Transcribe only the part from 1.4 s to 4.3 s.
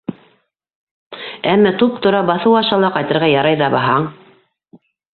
Әммә туп-тура, баҫыу аша ла ҡайтырға ярай ҙа баһаң.